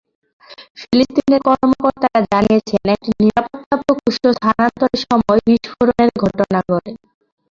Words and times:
ফিলিস্তিনের 0.79 1.41
কর্মকর্তারা 1.47 2.19
জানিয়েছেন, 2.31 2.83
একটি 2.95 3.09
নিরাপত্তা 3.19 3.75
প্রকোষ্ঠ 3.81 4.23
স্থানান্তরের 4.37 5.01
সময় 5.05 5.39
বিস্ফোরণের 5.47 6.09
ঘটনা 6.23 6.59
ঘটে। 6.69 6.91